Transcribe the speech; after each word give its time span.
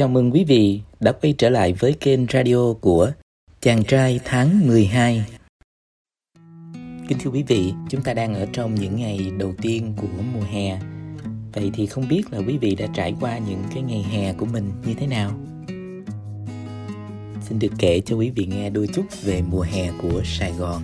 Chào 0.00 0.08
mừng 0.08 0.30
quý 0.30 0.44
vị 0.44 0.80
đã 1.00 1.12
quay 1.12 1.34
trở 1.38 1.50
lại 1.50 1.72
với 1.72 1.92
kênh 1.92 2.20
radio 2.32 2.72
của 2.80 3.12
Chàng 3.60 3.84
trai 3.84 4.20
tháng 4.24 4.66
12. 4.68 5.24
Kính 7.08 7.18
thưa 7.18 7.30
quý 7.30 7.42
vị, 7.42 7.72
chúng 7.88 8.02
ta 8.02 8.14
đang 8.14 8.34
ở 8.34 8.46
trong 8.52 8.74
những 8.74 8.96
ngày 8.96 9.32
đầu 9.38 9.54
tiên 9.62 9.94
của 9.96 10.06
mùa 10.34 10.46
hè. 10.52 10.80
Vậy 11.52 11.70
thì 11.74 11.86
không 11.86 12.08
biết 12.08 12.22
là 12.32 12.38
quý 12.38 12.58
vị 12.58 12.74
đã 12.74 12.86
trải 12.94 13.14
qua 13.20 13.38
những 13.38 13.62
cái 13.74 13.82
ngày 13.82 14.02
hè 14.02 14.32
của 14.32 14.46
mình 14.46 14.72
như 14.86 14.94
thế 14.94 15.06
nào? 15.06 15.30
Xin 17.48 17.58
được 17.58 17.72
kể 17.78 18.00
cho 18.00 18.16
quý 18.16 18.30
vị 18.30 18.46
nghe 18.46 18.70
đôi 18.70 18.86
chút 18.94 19.04
về 19.22 19.42
mùa 19.50 19.62
hè 19.62 19.90
của 20.02 20.22
Sài 20.24 20.52
Gòn. 20.52 20.82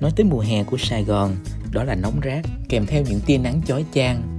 Nói 0.00 0.10
tới 0.16 0.24
mùa 0.24 0.40
hè 0.40 0.64
của 0.64 0.76
Sài 0.76 1.04
Gòn, 1.04 1.36
đó 1.72 1.84
là 1.84 1.94
nóng 1.94 2.20
rát 2.24 2.44
kèm 2.68 2.86
theo 2.86 3.02
những 3.08 3.20
tia 3.26 3.38
nắng 3.38 3.60
chói 3.66 3.84
chang 3.92 4.35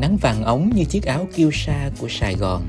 nắng 0.00 0.16
vàng 0.16 0.44
ống 0.44 0.70
như 0.74 0.84
chiếc 0.84 1.04
áo 1.04 1.28
kiêu 1.34 1.50
sa 1.52 1.90
của 1.98 2.08
Sài 2.10 2.34
Gòn. 2.34 2.66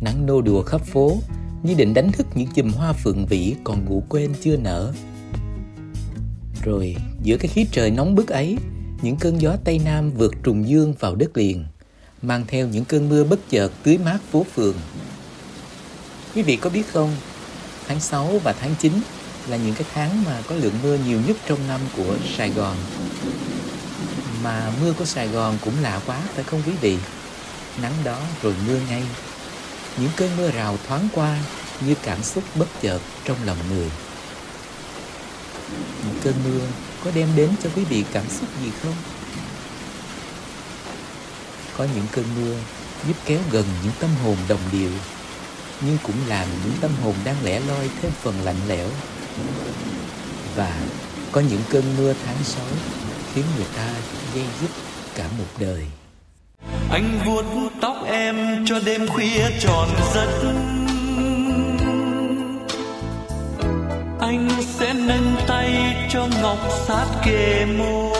Nắng 0.00 0.26
nô 0.26 0.40
đùa 0.40 0.62
khắp 0.62 0.80
phố, 0.80 1.18
như 1.62 1.74
định 1.74 1.94
đánh 1.94 2.12
thức 2.12 2.26
những 2.34 2.48
chùm 2.54 2.72
hoa 2.72 2.92
phượng 2.92 3.26
vĩ 3.26 3.54
còn 3.64 3.84
ngủ 3.84 4.02
quên 4.08 4.34
chưa 4.40 4.56
nở. 4.56 4.92
Rồi, 6.64 6.96
giữa 7.22 7.36
cái 7.36 7.48
khí 7.48 7.66
trời 7.72 7.90
nóng 7.90 8.14
bức 8.14 8.28
ấy, 8.28 8.56
những 9.02 9.16
cơn 9.16 9.40
gió 9.40 9.56
Tây 9.64 9.80
Nam 9.84 10.10
vượt 10.10 10.34
trùng 10.42 10.68
dương 10.68 10.94
vào 10.98 11.14
đất 11.14 11.36
liền, 11.36 11.64
mang 12.22 12.44
theo 12.48 12.68
những 12.68 12.84
cơn 12.84 13.08
mưa 13.08 13.24
bất 13.24 13.40
chợt 13.50 13.72
tưới 13.82 13.98
mát 13.98 14.18
phố 14.30 14.46
phường. 14.54 14.76
Quý 16.34 16.42
vị 16.42 16.56
có 16.56 16.70
biết 16.70 16.86
không, 16.92 17.10
tháng 17.88 18.00
6 18.00 18.38
và 18.44 18.52
tháng 18.60 18.74
9 18.78 18.92
là 19.48 19.56
những 19.56 19.74
cái 19.74 19.86
tháng 19.94 20.24
mà 20.24 20.42
có 20.48 20.54
lượng 20.54 20.74
mưa 20.82 20.98
nhiều 21.06 21.20
nhất 21.26 21.36
trong 21.46 21.58
năm 21.68 21.80
của 21.96 22.16
Sài 22.36 22.50
Gòn 22.50 22.76
mà 24.42 24.72
mưa 24.80 24.92
của 24.92 25.04
Sài 25.04 25.28
Gòn 25.28 25.58
cũng 25.64 25.82
lạ 25.82 26.00
quá, 26.06 26.20
phải 26.34 26.44
không 26.44 26.62
quý 26.66 26.72
vị? 26.80 26.98
Nắng 27.82 27.92
đó 28.04 28.18
rồi 28.42 28.54
mưa 28.66 28.78
ngay. 28.88 29.02
Những 29.98 30.10
cơn 30.16 30.36
mưa 30.36 30.50
rào 30.50 30.78
thoáng 30.88 31.08
qua 31.14 31.38
như 31.80 31.94
cảm 32.02 32.22
xúc 32.22 32.44
bất 32.54 32.66
chợt 32.82 32.98
trong 33.24 33.36
lòng 33.44 33.58
người. 33.70 33.90
Những 36.06 36.20
cơn 36.24 36.34
mưa 36.44 36.60
có 37.04 37.10
đem 37.14 37.28
đến 37.36 37.50
cho 37.62 37.70
quý 37.76 37.84
vị 37.84 38.04
cảm 38.12 38.24
xúc 38.28 38.48
gì 38.62 38.70
không? 38.82 38.94
Có 41.76 41.86
những 41.94 42.06
cơn 42.12 42.24
mưa 42.36 42.56
giúp 43.06 43.16
kéo 43.24 43.38
gần 43.50 43.64
những 43.82 43.92
tâm 44.00 44.10
hồn 44.24 44.36
đồng 44.48 44.60
điệu, 44.72 44.90
nhưng 45.80 45.98
cũng 46.02 46.16
làm 46.26 46.48
những 46.64 46.74
tâm 46.80 46.90
hồn 47.02 47.14
đang 47.24 47.36
lẻ 47.44 47.60
loi 47.60 47.90
thêm 48.02 48.12
phần 48.22 48.34
lạnh 48.44 48.60
lẽo. 48.68 48.88
Và 50.56 50.80
có 51.32 51.40
những 51.40 51.62
cơn 51.70 51.96
mưa 51.96 52.14
tháng 52.26 52.44
6 52.44 52.64
khiến 53.34 53.44
người 53.56 53.66
ta 53.76 53.88
dây 54.34 54.44
dứt 54.60 54.70
cả 55.14 55.24
một 55.38 55.44
đời. 55.58 55.86
Anh 56.90 57.20
vuốt 57.24 57.44
tóc 57.80 57.96
em 58.06 58.64
cho 58.66 58.80
đêm 58.84 59.08
khuya 59.08 59.50
tròn 59.60 59.88
giấc. 60.14 60.54
Anh 64.20 64.48
sẽ 64.78 64.94
nâng 64.94 65.36
tay 65.46 65.96
cho 66.10 66.28
ngọc 66.42 66.58
sát 66.86 67.06
kề 67.24 67.66
môi. 67.78 68.19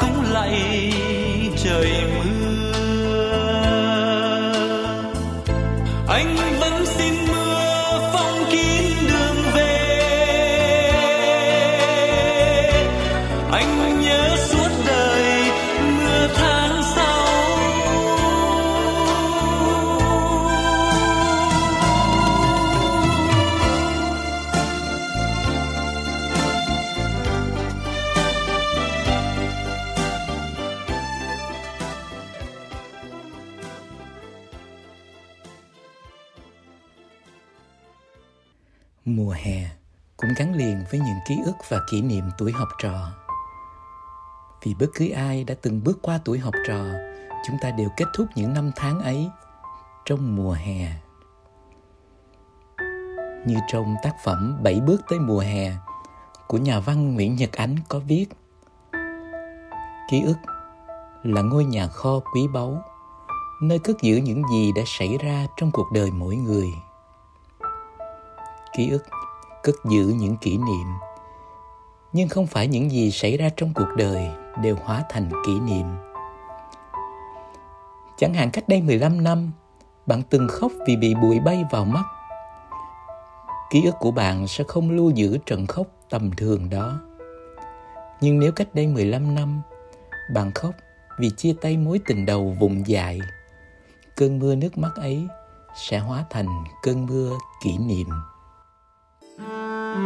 Cũng 0.00 0.32
lạy 0.32 0.92
trời 1.64 1.92
mưa. 2.14 2.72
Anh 6.08 6.51
Mùa 39.04 39.30
hè 39.30 39.70
cũng 40.16 40.30
gắn 40.36 40.54
liền 40.54 40.84
với 40.90 41.00
những 41.00 41.18
ký 41.28 41.34
ức 41.44 41.56
và 41.68 41.80
kỷ 41.90 42.02
niệm 42.02 42.24
tuổi 42.38 42.52
học 42.52 42.68
trò. 42.78 43.12
Vì 44.62 44.74
bất 44.74 44.86
cứ 44.94 45.10
ai 45.10 45.44
đã 45.44 45.54
từng 45.62 45.84
bước 45.84 45.98
qua 46.02 46.20
tuổi 46.24 46.38
học 46.38 46.54
trò, 46.66 46.84
chúng 47.46 47.56
ta 47.60 47.70
đều 47.70 47.88
kết 47.96 48.04
thúc 48.14 48.26
những 48.34 48.54
năm 48.54 48.70
tháng 48.76 49.00
ấy 49.00 49.30
trong 50.04 50.36
mùa 50.36 50.52
hè. 50.52 50.92
Như 53.46 53.56
trong 53.68 53.94
tác 54.02 54.14
phẩm 54.24 54.58
Bảy 54.62 54.80
bước 54.80 55.02
tới 55.08 55.18
mùa 55.18 55.40
hè 55.40 55.72
của 56.46 56.58
nhà 56.58 56.80
văn 56.80 57.14
Nguyễn 57.14 57.36
Nhật 57.36 57.52
Ánh 57.52 57.76
có 57.88 57.98
viết 57.98 58.26
Ký 60.10 60.22
ức 60.22 60.38
là 61.22 61.42
ngôi 61.42 61.64
nhà 61.64 61.88
kho 61.88 62.20
quý 62.34 62.48
báu, 62.54 62.82
nơi 63.62 63.78
cất 63.78 64.02
giữ 64.02 64.16
những 64.16 64.42
gì 64.52 64.72
đã 64.76 64.82
xảy 64.86 65.18
ra 65.18 65.46
trong 65.56 65.70
cuộc 65.72 65.92
đời 65.92 66.10
mỗi 66.10 66.36
người 66.36 66.68
ký 68.76 68.90
ức 68.90 69.04
cất 69.62 69.74
giữ 69.90 70.14
những 70.18 70.36
kỷ 70.36 70.56
niệm 70.56 70.86
nhưng 72.12 72.28
không 72.28 72.46
phải 72.46 72.66
những 72.66 72.90
gì 72.90 73.10
xảy 73.10 73.36
ra 73.36 73.48
trong 73.56 73.72
cuộc 73.74 73.88
đời 73.96 74.30
đều 74.62 74.76
hóa 74.84 75.04
thành 75.08 75.30
kỷ 75.46 75.60
niệm. 75.60 75.86
Chẳng 78.16 78.34
hạn 78.34 78.50
cách 78.50 78.68
đây 78.68 78.82
15 78.82 79.24
năm, 79.24 79.52
bạn 80.06 80.22
từng 80.30 80.48
khóc 80.48 80.72
vì 80.86 80.96
bị 80.96 81.14
bụi 81.14 81.40
bay 81.40 81.64
vào 81.70 81.84
mắt. 81.84 82.04
Ký 83.70 83.84
ức 83.84 83.94
của 84.00 84.10
bạn 84.10 84.46
sẽ 84.46 84.64
không 84.68 84.90
lưu 84.90 85.10
giữ 85.10 85.38
trận 85.46 85.66
khóc 85.66 85.86
tầm 86.10 86.30
thường 86.36 86.70
đó. 86.70 87.00
Nhưng 88.20 88.38
nếu 88.38 88.52
cách 88.52 88.74
đây 88.74 88.86
15 88.86 89.34
năm, 89.34 89.62
bạn 90.34 90.52
khóc 90.54 90.74
vì 91.18 91.30
chia 91.36 91.54
tay 91.60 91.76
mối 91.76 92.00
tình 92.06 92.26
đầu 92.26 92.56
vùng 92.60 92.86
dại, 92.86 93.20
cơn 94.16 94.38
mưa 94.38 94.54
nước 94.54 94.78
mắt 94.78 94.92
ấy 94.96 95.26
sẽ 95.76 95.98
hóa 95.98 96.24
thành 96.30 96.64
cơn 96.82 97.06
mưa 97.06 97.30
kỷ 97.64 97.78
niệm 97.78 98.08
những 99.92 100.00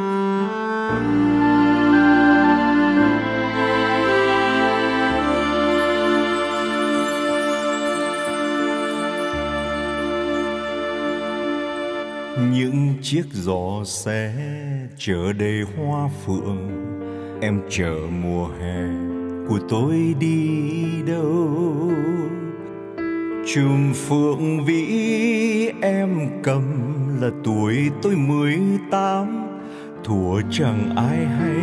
chiếc 13.02 13.24
giỏ 13.32 13.84
xe 13.84 14.32
chở 14.96 15.32
đầy 15.32 15.62
hoa 15.76 16.08
phượng, 16.24 16.68
em 17.40 17.60
chờ 17.68 17.94
mùa 18.22 18.48
hè 18.60 18.86
của 19.48 19.58
tôi 19.68 20.14
đi 20.20 20.52
đâu? 21.06 21.90
Chùm 23.54 23.92
phượng 23.92 24.64
vĩ 24.64 24.86
em 25.82 26.28
cầm 26.42 26.62
là 27.20 27.30
tuổi 27.44 27.90
tôi 28.02 28.16
mười 28.16 28.58
tám 28.90 29.45
thuở 30.04 30.40
chẳng 30.50 30.96
ai 30.96 31.26
hay 31.26 31.60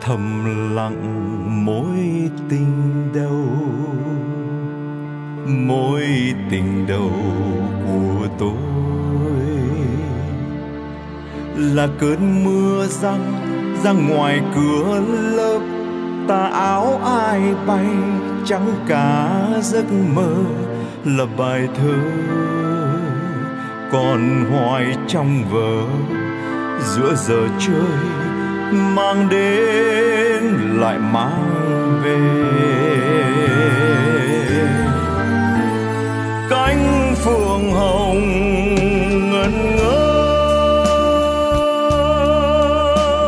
thầm 0.00 0.44
lặng 0.74 1.64
mối 1.64 2.30
tình 2.48 2.92
đầu 3.14 3.46
mối 5.46 6.02
tình 6.50 6.86
đầu 6.86 7.12
của 7.86 8.26
tôi 8.38 8.52
là 11.56 11.88
cơn 11.98 12.44
mưa 12.44 12.86
răng 12.86 13.32
ra 13.84 13.92
ngoài 13.92 14.40
cửa 14.54 15.02
lớp. 15.36 15.60
Tà 16.28 16.46
áo 16.46 17.00
ai 17.04 17.40
bay 17.66 17.86
trắng 18.44 18.70
cả 18.88 19.30
giấc 19.62 19.84
mơ 20.14 20.34
là 21.04 21.26
bài 21.38 21.68
thơ 21.74 21.94
còn 23.92 24.44
hoài 24.50 24.94
trong 25.08 25.44
vở 25.50 25.82
giữa 26.82 27.14
giờ 27.14 27.48
chơi, 27.58 27.98
mang 28.72 29.28
đến 29.28 30.44
lại 30.80 30.98
mang 30.98 32.00
về. 32.04 32.20
Cánh 36.50 37.14
phượng 37.24 37.72
hồng 37.72 38.20
ngân 39.30 39.76
ngơ, 39.76 40.16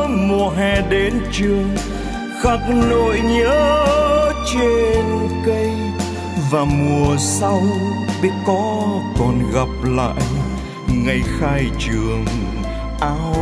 mùa 0.09 0.51
hè 0.51 0.83
đến 0.91 1.13
trường 1.33 1.77
khắc 2.43 2.61
nỗi 2.91 3.21
nhớ 3.21 3.87
trên 4.55 5.05
cây. 5.47 5.71
Và 6.51 6.65
mùa 6.65 7.17
sau 7.19 7.63
biết 8.23 8.33
có 8.47 8.83
còn 9.19 9.39
gặp 9.55 9.69
lại 9.85 10.23
ngày 11.05 11.21
khai 11.39 11.71
trường 11.79 12.25
áo 13.03 13.37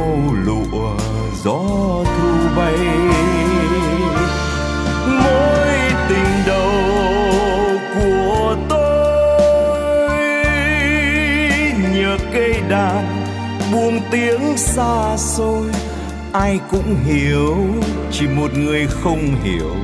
lụa 0.44 0.96
gió 1.44 1.60
thu 2.04 2.30
bay. 2.56 2.78
Mối 5.06 5.78
tình 6.08 6.32
đầu 6.46 6.72
của 7.94 8.56
tôi 8.68 9.80
nhờ 11.94 12.18
cây 12.32 12.54
đàn 12.68 13.24
buông 13.72 14.00
tiếng 14.10 14.56
xa 14.56 15.16
xôi. 15.16 15.66
Ai 16.32 16.60
cũng 16.70 16.96
hiểu, 17.04 17.56
chỉ 18.12 18.26
một 18.26 18.54
người 18.54 18.86
không 18.86 19.34
hiểu. 19.42 19.74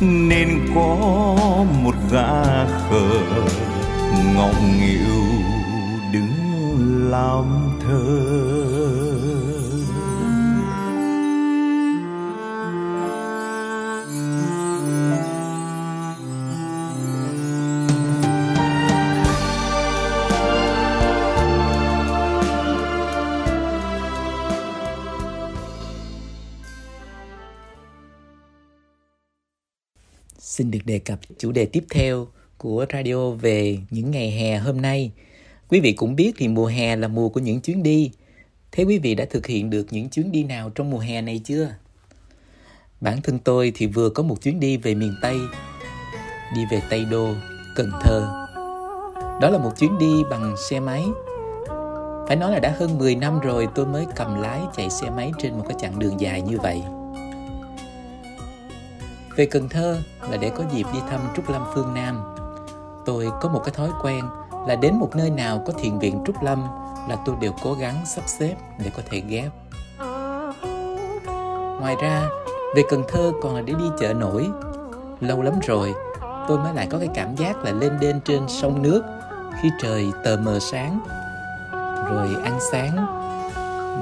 Nên 0.00 0.48
có 0.74 0.96
một 1.82 1.94
gã 2.12 2.64
khờ 2.64 3.10
ngọng 4.34 4.78
nghịu 4.80 5.14
đứng 6.12 6.30
làm 7.10 7.44
thơ. 7.80 8.23
Xin 30.54 30.70
được 30.70 30.78
đề 30.84 30.98
cập 30.98 31.18
chủ 31.38 31.52
đề 31.52 31.66
tiếp 31.66 31.84
theo 31.90 32.26
của 32.58 32.86
radio 32.92 33.30
về 33.30 33.78
những 33.90 34.10
ngày 34.10 34.30
hè 34.30 34.58
hôm 34.58 34.80
nay. 34.80 35.12
Quý 35.68 35.80
vị 35.80 35.92
cũng 35.92 36.16
biết 36.16 36.32
thì 36.36 36.48
mùa 36.48 36.66
hè 36.66 36.96
là 36.96 37.08
mùa 37.08 37.28
của 37.28 37.40
những 37.40 37.60
chuyến 37.60 37.82
đi. 37.82 38.10
Thế 38.72 38.84
quý 38.84 38.98
vị 38.98 39.14
đã 39.14 39.24
thực 39.30 39.46
hiện 39.46 39.70
được 39.70 39.86
những 39.90 40.08
chuyến 40.08 40.32
đi 40.32 40.44
nào 40.44 40.70
trong 40.70 40.90
mùa 40.90 40.98
hè 40.98 41.22
này 41.22 41.40
chưa? 41.44 41.74
Bản 43.00 43.22
thân 43.22 43.38
tôi 43.38 43.72
thì 43.74 43.86
vừa 43.86 44.10
có 44.10 44.22
một 44.22 44.42
chuyến 44.42 44.60
đi 44.60 44.76
về 44.76 44.94
miền 44.94 45.14
Tây, 45.22 45.36
đi 46.54 46.60
về 46.70 46.82
Tây 46.90 47.04
Đô, 47.10 47.28
Cần 47.76 47.90
Thơ. 48.02 48.46
Đó 49.40 49.50
là 49.50 49.58
một 49.58 49.78
chuyến 49.78 49.98
đi 49.98 50.22
bằng 50.30 50.54
xe 50.70 50.80
máy. 50.80 51.04
Phải 52.26 52.36
nói 52.36 52.52
là 52.52 52.58
đã 52.58 52.74
hơn 52.78 52.98
10 52.98 53.14
năm 53.14 53.40
rồi 53.40 53.68
tôi 53.74 53.86
mới 53.86 54.06
cầm 54.16 54.40
lái 54.40 54.60
chạy 54.76 54.90
xe 54.90 55.10
máy 55.10 55.32
trên 55.38 55.52
một 55.52 55.64
cái 55.68 55.76
chặng 55.80 55.98
đường 55.98 56.20
dài 56.20 56.42
như 56.42 56.58
vậy. 56.58 56.82
Về 59.36 59.46
Cần 59.46 59.68
Thơ 59.68 59.98
là 60.30 60.36
để 60.36 60.50
có 60.50 60.64
dịp 60.72 60.86
đi 60.92 60.98
thăm 61.10 61.20
Trúc 61.36 61.50
Lâm 61.50 61.64
Phương 61.74 61.94
Nam. 61.94 62.20
Tôi 63.06 63.30
có 63.40 63.48
một 63.48 63.60
cái 63.64 63.74
thói 63.74 63.90
quen 64.02 64.24
là 64.66 64.76
đến 64.76 64.94
một 64.94 65.16
nơi 65.16 65.30
nào 65.30 65.62
có 65.66 65.72
thiền 65.72 65.98
viện 65.98 66.22
Trúc 66.26 66.42
Lâm 66.42 66.62
là 67.08 67.16
tôi 67.26 67.36
đều 67.40 67.52
cố 67.62 67.74
gắng 67.74 67.94
sắp 68.06 68.22
xếp 68.26 68.54
để 68.84 68.90
có 68.96 69.02
thể 69.10 69.22
ghé. 69.28 69.50
Ngoài 71.80 71.96
ra, 72.02 72.28
về 72.76 72.82
Cần 72.90 73.02
Thơ 73.08 73.32
còn 73.42 73.54
là 73.54 73.62
để 73.62 73.72
đi 73.72 73.84
chợ 74.00 74.14
nổi. 74.14 74.50
Lâu 75.20 75.42
lắm 75.42 75.54
rồi, 75.66 75.94
tôi 76.48 76.58
mới 76.58 76.74
lại 76.74 76.86
có 76.90 76.98
cái 76.98 77.08
cảm 77.14 77.36
giác 77.36 77.56
là 77.64 77.72
lên 77.72 77.92
đên 78.00 78.20
trên 78.24 78.48
sông 78.48 78.82
nước 78.82 79.02
khi 79.60 79.70
trời 79.82 80.12
tờ 80.24 80.36
mờ 80.36 80.58
sáng. 80.58 81.00
Rồi 82.10 82.28
ăn 82.44 82.58
sáng, 82.72 82.96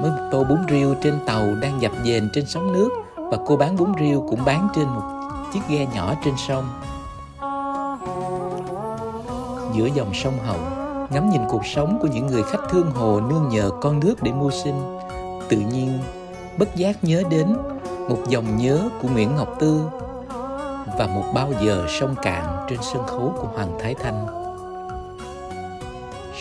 mới 0.01 0.11
một 0.11 0.29
tô 0.31 0.43
bún 0.43 0.57
riêu 0.69 0.95
trên 1.01 1.19
tàu 1.25 1.55
đang 1.61 1.81
dập 1.81 1.91
dềnh 2.03 2.29
trên 2.33 2.45
sóng 2.45 2.73
nước 2.73 2.89
và 3.15 3.37
cô 3.47 3.57
bán 3.57 3.75
bún 3.75 3.91
riêu 3.99 4.25
cũng 4.29 4.45
bán 4.45 4.67
trên 4.75 4.85
một 4.85 5.01
chiếc 5.53 5.61
ghe 5.69 5.85
nhỏ 5.93 6.13
trên 6.25 6.33
sông. 6.37 6.65
Giữa 9.73 9.85
dòng 9.93 10.13
sông 10.13 10.37
hậu 10.45 10.59
ngắm 11.09 11.29
nhìn 11.29 11.41
cuộc 11.49 11.65
sống 11.65 11.99
của 12.01 12.07
những 12.07 12.27
người 12.27 12.43
khách 12.43 12.69
thương 12.69 12.91
hồ 12.91 13.19
nương 13.19 13.49
nhờ 13.49 13.69
con 13.81 13.99
nước 13.99 14.23
để 14.23 14.31
mưu 14.31 14.51
sinh, 14.51 14.99
tự 15.49 15.57
nhiên 15.57 15.99
bất 16.59 16.75
giác 16.75 17.03
nhớ 17.03 17.23
đến 17.29 17.57
một 18.09 18.17
dòng 18.27 18.57
nhớ 18.57 18.89
của 19.01 19.07
nguyễn 19.07 19.35
ngọc 19.35 19.47
tư 19.59 19.81
và 20.97 21.07
một 21.07 21.23
bao 21.33 21.49
giờ 21.61 21.85
sông 21.89 22.15
cạn 22.21 22.65
trên 22.69 22.79
sân 22.81 23.07
khấu 23.07 23.33
của 23.37 23.47
hoàng 23.53 23.77
thái 23.79 23.95
thanh. 24.03 24.25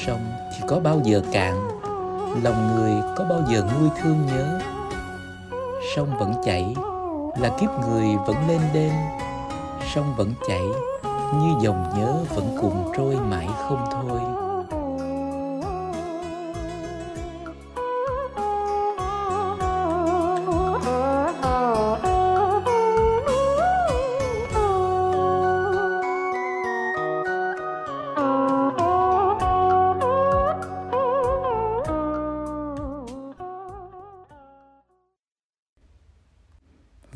Sông 0.07 0.21
chỉ 0.53 0.65
có 0.69 0.81
bao 0.81 1.01
giờ 1.05 1.23
cạn, 1.33 1.69
lòng 2.43 2.77
người 2.77 2.93
có 3.17 3.25
bao 3.25 3.41
giờ 3.49 3.63
nguôi 3.63 3.89
thương 4.03 4.27
nhớ. 4.27 4.61
Sông 5.97 6.19
vẫn 6.19 6.35
chảy 6.45 6.75
là 7.37 7.49
kiếp 7.61 7.71
người 7.81 8.17
vẫn 8.27 8.37
lên 8.49 8.61
đên, 8.75 8.93
sông 9.95 10.15
vẫn 10.17 10.35
chảy, 10.49 10.63
như 11.35 11.55
dòng 11.61 11.93
nhớ 11.97 12.25
vẫn 12.35 12.57
cùng 12.61 12.93
trôi 12.97 13.17
mãi 13.17 13.49
không 13.69 13.85
thôi. 13.93 14.42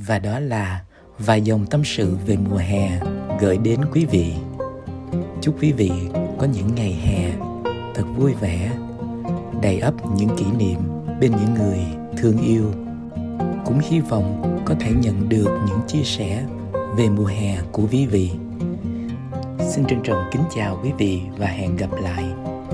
Và 0.06 0.19
đó 0.19 0.41
là 0.41 0.81
vài 1.19 1.43
dòng 1.43 1.67
tâm 1.67 1.85
sự 1.85 2.17
về 2.26 2.37
mùa 2.50 2.56
hè 2.56 3.00
gửi 3.41 3.58
đến 3.58 3.81
quý 3.93 4.05
vị. 4.05 4.32
Chúc 5.41 5.62
quý 5.62 5.73
vị 5.73 5.91
có 6.38 6.47
những 6.47 6.75
ngày 6.75 6.93
hè 6.93 7.31
thật 7.94 8.05
vui 8.17 8.35
vẻ, 8.41 8.70
đầy 9.62 9.79
ắp 9.79 9.94
những 10.17 10.37
kỷ 10.37 10.44
niệm 10.58 10.79
bên 11.20 11.31
những 11.31 11.55
người 11.55 11.79
thương 12.17 12.38
yêu. 12.38 12.73
Cũng 13.64 13.79
hy 13.79 14.00
vọng 14.00 14.62
có 14.64 14.75
thể 14.81 14.91
nhận 15.03 15.29
được 15.29 15.58
những 15.69 15.81
chia 15.87 16.03
sẻ 16.05 16.44
về 16.97 17.08
mùa 17.08 17.26
hè 17.26 17.58
của 17.73 17.82
quý 17.93 18.06
vị. 18.06 18.31
Xin 19.70 19.85
trân 19.85 20.03
trọng 20.05 20.29
kính 20.32 20.43
chào 20.56 20.81
quý 20.82 20.91
vị 20.99 21.20
và 21.38 21.46
hẹn 21.46 21.77
gặp 21.77 21.91
lại 22.03 22.25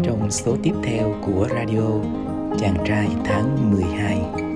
trong 0.02 0.30
số 0.30 0.56
tiếp 0.62 0.74
theo 0.84 1.14
của 1.26 1.48
radio 1.50 1.88
chàng 2.58 2.76
trai 2.86 3.08
tháng 3.24 3.72
12 3.72 4.51